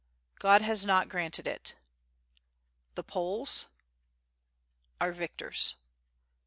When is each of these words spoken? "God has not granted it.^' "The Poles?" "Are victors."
"God 0.39 0.63
has 0.63 0.83
not 0.83 1.09
granted 1.09 1.45
it.^' 1.45 1.73
"The 2.95 3.03
Poles?" 3.03 3.67
"Are 4.99 5.11
victors." 5.11 5.75